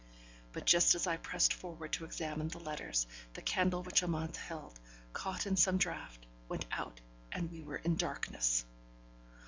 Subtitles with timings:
[0.51, 3.05] But just as I pressed forward to examine the letters,
[3.35, 4.79] the candle which Amante held,
[5.13, 6.99] caught in some draught, went out,
[7.31, 8.65] and we were in darkness.